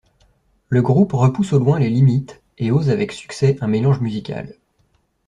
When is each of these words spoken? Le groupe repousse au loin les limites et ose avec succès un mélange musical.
Le 0.69 0.81
groupe 0.81 1.13
repousse 1.13 1.53
au 1.53 1.59
loin 1.59 1.77
les 1.77 1.87
limites 1.91 2.41
et 2.57 2.71
ose 2.71 2.89
avec 2.89 3.11
succès 3.11 3.57
un 3.61 3.67
mélange 3.67 3.99
musical. 4.01 4.55